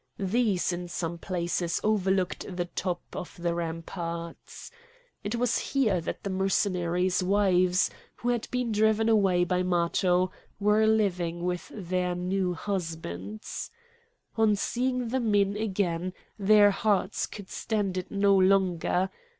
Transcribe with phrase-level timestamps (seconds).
[0.17, 4.71] These in some places overlooked the top of the ramparts.
[5.23, 10.87] It was here that the Mercenaries' wives, who had been driven away by Matho, were
[10.87, 13.69] living with their new husbands.
[14.37, 19.11] On seeing the men again their hearts could stand it no longer.